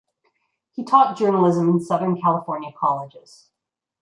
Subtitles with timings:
[0.71, 3.51] He taught journalism in Southern California colleges.